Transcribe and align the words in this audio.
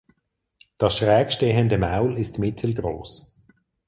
Das 0.79 0.97
schräg 0.97 1.31
stehende 1.31 1.77
Maul 1.77 2.17
ist 2.17 2.39
mittelgroß. 2.39 3.37